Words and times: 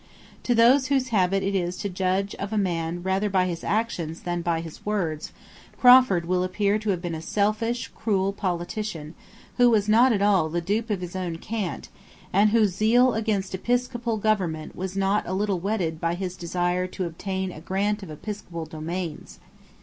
To 0.41 0.55
those 0.55 0.87
whose 0.87 1.09
habit 1.09 1.43
it 1.43 1.53
is 1.53 1.77
to 1.77 1.87
judge 1.87 2.33
of 2.39 2.51
a 2.51 2.57
man 2.57 3.03
rather 3.03 3.29
by 3.29 3.45
his 3.45 3.63
actions 3.63 4.21
than 4.21 4.41
by 4.41 4.59
his 4.59 4.83
words, 4.83 5.31
Crawford 5.77 6.25
will 6.25 6.43
appear 6.43 6.79
to 6.79 6.89
have 6.89 7.03
been 7.03 7.13
a 7.13 7.21
selfish, 7.21 7.87
cruel 7.89 8.33
politician, 8.33 9.13
who 9.57 9.69
was 9.69 9.87
not 9.87 10.11
at 10.11 10.23
all 10.23 10.49
the 10.49 10.59
dupe 10.59 10.89
of 10.89 11.01
his 11.01 11.15
own 11.15 11.35
cant, 11.35 11.89
and 12.33 12.49
whose 12.49 12.73
zeal 12.75 13.13
against 13.13 13.53
episcopal 13.53 14.17
government 14.17 14.75
was 14.75 14.97
not 14.97 15.27
a 15.27 15.33
little 15.33 15.59
whetted 15.59 16.01
by 16.01 16.15
his 16.15 16.35
desire 16.35 16.87
to 16.87 17.05
obtain 17.05 17.51
a 17.51 17.61
grant 17.61 18.01
of 18.01 18.09
episcopal 18.09 18.65
domains. 18.65 19.37